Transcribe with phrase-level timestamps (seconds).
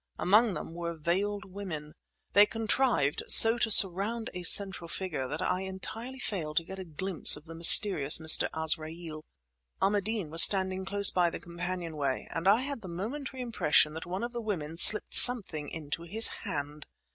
[0.17, 1.93] Among them were veiled women.
[2.33, 6.83] They contrived so to surround a central figure that I entirely failed to get a
[6.83, 8.49] glimpse of the mysterious Mr.
[8.51, 9.21] Azraeel.
[9.79, 14.07] Ahmadeen was standing close by the companion way, and I had a momentary impression that
[14.07, 16.87] one of the women slipped something into his hand.